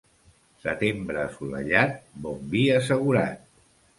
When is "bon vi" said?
2.25-2.65